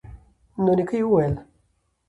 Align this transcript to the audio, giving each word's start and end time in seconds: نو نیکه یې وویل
نو 0.63 0.71
نیکه 0.77 0.95
یې 0.99 1.05
وویل 1.07 1.33